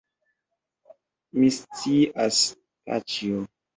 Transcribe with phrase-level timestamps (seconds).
[1.41, 2.41] Mi scias,
[2.89, 3.45] paĉjo.